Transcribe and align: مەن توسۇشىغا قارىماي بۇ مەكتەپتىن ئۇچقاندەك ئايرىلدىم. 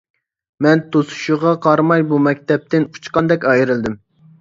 مەن 0.65 0.81
توسۇشىغا 0.95 1.53
قارىماي 1.67 2.07
بۇ 2.09 2.21
مەكتەپتىن 2.31 2.91
ئۇچقاندەك 2.91 3.51
ئايرىلدىم. 3.55 4.05